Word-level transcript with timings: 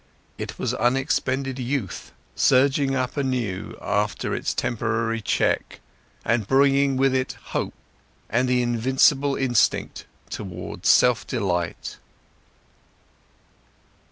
It 0.39 0.57
was 0.57 0.73
unexpected 0.73 1.59
youth, 1.59 2.11
surging 2.35 2.95
up 2.95 3.17
anew 3.17 3.77
after 3.79 4.33
its 4.33 4.51
temporary 4.51 5.21
check, 5.21 5.79
and 6.25 6.47
bringing 6.47 6.97
with 6.97 7.13
it 7.13 7.33
hope, 7.33 7.75
and 8.27 8.49
the 8.49 8.63
invincible 8.63 9.35
instinct 9.35 10.05
towards 10.31 10.89
self 10.89 11.27
delight. 11.27 11.97